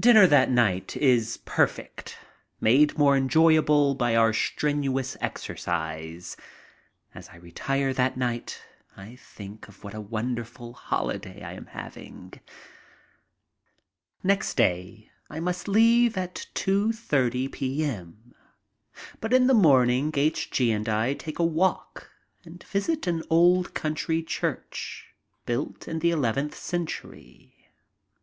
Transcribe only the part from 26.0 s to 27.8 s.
eleventh century.